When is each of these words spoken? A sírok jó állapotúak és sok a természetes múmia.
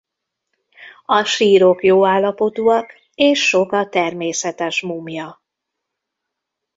A 1.05 1.23
sírok 1.23 1.83
jó 1.83 2.05
állapotúak 2.05 2.91
és 3.15 3.47
sok 3.47 3.71
a 3.71 3.89
természetes 3.89 4.81
múmia. 4.81 5.41